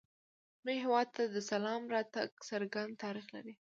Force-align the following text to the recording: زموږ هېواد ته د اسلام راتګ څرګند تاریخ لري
زموږ 0.63 0.77
هېواد 0.83 1.07
ته 1.15 1.21
د 1.27 1.35
اسلام 1.43 1.83
راتګ 1.95 2.29
څرګند 2.49 2.93
تاریخ 3.03 3.25
لري 3.35 3.53